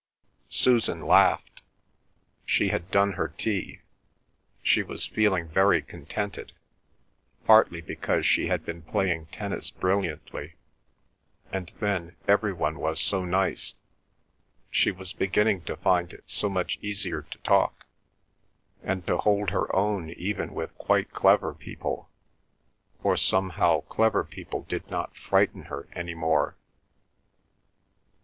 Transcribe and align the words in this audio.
Susan 0.49 1.05
laughed. 1.05 1.61
She 2.43 2.69
had 2.69 2.89
done 2.89 3.11
her 3.11 3.27
tea; 3.27 3.81
she 4.63 4.81
was 4.81 5.05
feeling 5.05 5.47
very 5.47 5.77
well 5.79 5.87
contented, 5.87 6.53
partly 7.45 7.81
because 7.81 8.25
she 8.25 8.47
had 8.47 8.65
been 8.65 8.81
playing 8.81 9.27
tennis 9.27 9.69
brilliantly, 9.69 10.55
and 11.51 11.71
then 11.79 12.15
every 12.27 12.51
one 12.51 12.79
was 12.79 12.99
so 12.99 13.25
nice; 13.25 13.75
she 14.71 14.89
was 14.89 15.13
beginning 15.13 15.61
to 15.65 15.77
find 15.77 16.13
it 16.13 16.23
so 16.25 16.49
much 16.49 16.79
easier 16.81 17.21
to 17.21 17.37
talk, 17.37 17.85
and 18.81 19.05
to 19.05 19.17
hold 19.19 19.51
her 19.51 19.67
own 19.75 20.09
even 20.09 20.55
with 20.55 20.75
quite 20.79 21.11
clever 21.11 21.53
people, 21.53 22.09
for 23.03 23.15
somehow 23.15 23.81
clever 23.81 24.23
people 24.23 24.63
did 24.63 24.89
not 24.89 25.15
frighten 25.15 25.65
her 25.65 25.87
any 25.93 26.15
more. 26.15 26.57